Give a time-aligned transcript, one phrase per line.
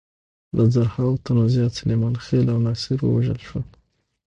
[0.55, 3.63] له زرهاوو تنو زیات سلیمان خېل او ناصر ووژل شول.